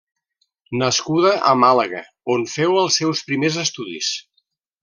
[0.81, 2.01] Nascuda a Màlaga
[2.37, 4.13] on feu els seus primers estudis.